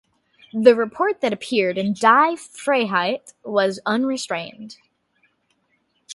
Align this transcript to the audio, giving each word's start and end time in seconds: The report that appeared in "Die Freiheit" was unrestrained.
The 0.55 0.73
report 0.73 1.21
that 1.21 1.31
appeared 1.31 1.77
in 1.77 1.93
"Die 1.93 2.33
Freiheit" 2.33 3.35
was 3.45 3.79
unrestrained. 3.85 4.77